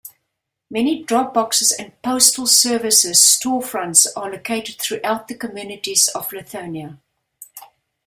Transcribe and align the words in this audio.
Many 0.71 1.03
drop 1.03 1.31
boxes 1.31 1.71
and 1.71 1.93
postal 2.01 2.47
services 2.47 3.19
storefronts 3.19 4.07
are 4.15 4.31
located 4.31 4.81
throughout 4.81 5.27
the 5.27 5.35
communities 5.37 6.07
of 6.07 6.29
Lithonia. 6.29 6.97